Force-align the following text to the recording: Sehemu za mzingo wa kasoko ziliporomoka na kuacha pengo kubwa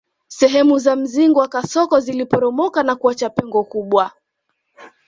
Sehemu 0.27 0.77
za 0.79 0.95
mzingo 0.95 1.39
wa 1.39 1.47
kasoko 1.47 1.99
ziliporomoka 1.99 2.83
na 2.83 2.95
kuacha 2.95 3.29
pengo 3.29 3.63
kubwa 3.63 4.11